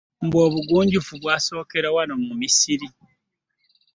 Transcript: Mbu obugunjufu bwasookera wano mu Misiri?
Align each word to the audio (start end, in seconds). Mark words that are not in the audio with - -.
Mbu 0.25 0.37
obugunjufu 0.47 1.11
bwasookera 1.21 1.87
wano 1.95 2.13
mu 2.25 2.33
Misiri? 2.41 2.87